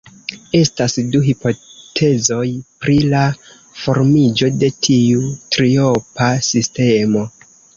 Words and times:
Estas 0.59 0.95
du 1.15 1.19
hipotezoj 1.25 2.45
pri 2.85 2.97
la 3.13 3.21
formiĝo 3.83 4.51
de 4.65 4.71
tiu 4.89 5.31
triopa 5.57 6.33
sistemo. 6.53 7.27